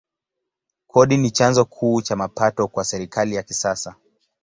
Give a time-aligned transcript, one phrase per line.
[0.87, 3.95] Kodi ni chanzo kuu cha mapato kwa serikali ya kisasa.